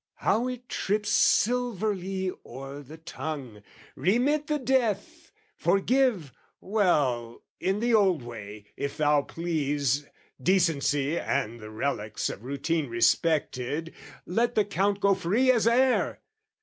How 0.15 0.47
it 0.47 0.67
trips 0.67 1.11
Silverly 1.11 2.31
o'er 2.43 2.81
the 2.81 2.97
tongue! 2.97 3.61
"Remit 3.95 4.47
the 4.47 4.57
death! 4.57 5.31
"Forgive...well, 5.57 7.43
in 7.59 7.81
the 7.81 7.93
old 7.93 8.23
way, 8.23 8.65
if 8.75 8.97
thou 8.97 9.21
please, 9.21 10.07
"Decency 10.41 11.19
and 11.19 11.59
the 11.59 11.69
relics 11.69 12.31
of 12.31 12.43
routine 12.43 12.89
"Respected, 12.89 13.93
let 14.25 14.55
the 14.55 14.65
Count 14.65 15.01
go 15.01 15.13
free 15.13 15.51
as 15.51 15.67
air! 15.67 16.19